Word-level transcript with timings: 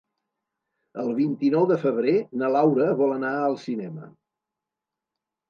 El 1.03 1.11
vint-i-nou 1.19 1.67
de 1.71 1.77
febrer 1.83 2.15
na 2.41 2.49
Laura 2.57 2.89
vol 3.03 3.15
anar 3.19 3.31
al 3.43 3.61
cinema. 3.67 4.09